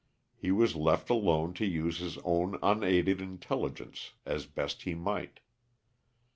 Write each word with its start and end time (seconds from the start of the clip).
He 0.35 0.49
was 0.51 0.75
left 0.75 1.11
alone 1.11 1.53
to 1.53 1.63
use 1.63 1.99
his 1.99 2.17
own 2.23 2.57
unaided 2.63 3.21
intelligence 3.21 4.13
as 4.25 4.47
best 4.47 4.81
he 4.81 4.95
might. 4.95 5.41